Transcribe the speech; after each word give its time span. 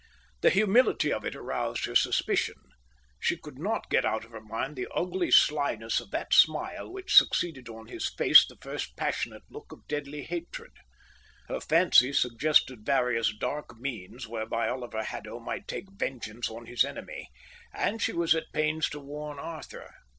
The 0.41 0.49
humility 0.49 1.13
of 1.13 1.23
it 1.25 1.35
aroused 1.35 1.85
her 1.85 1.93
suspicion. 1.93 2.55
She 3.19 3.37
could 3.37 3.59
not 3.59 3.91
get 3.91 4.03
out 4.03 4.25
of 4.25 4.31
her 4.31 4.41
mind 4.41 4.75
the 4.75 4.87
ugly 4.95 5.29
slyness 5.29 5.99
of 5.99 6.09
that 6.09 6.33
smile 6.33 6.91
which 6.91 7.13
succeeded 7.15 7.69
on 7.69 7.85
his 7.85 8.09
face 8.09 8.43
the 8.43 8.57
first 8.59 8.95
passionate 8.97 9.43
look 9.51 9.71
of 9.71 9.87
deadly 9.87 10.23
hatred. 10.23 10.71
Her 11.49 11.59
fancy 11.61 12.13
suggested 12.13 12.83
various 12.83 13.31
dark 13.37 13.77
means 13.77 14.27
whereby 14.27 14.69
Oliver 14.69 15.03
Haddo 15.03 15.39
might 15.39 15.67
take 15.67 15.91
vengeance 15.91 16.49
on 16.49 16.65
his 16.65 16.83
enemy, 16.83 17.29
and 17.71 18.01
she 18.01 18.11
was 18.11 18.33
at 18.33 18.51
pains 18.53 18.89
to 18.89 18.99
warn 18.99 19.37
Arthur. 19.37 19.93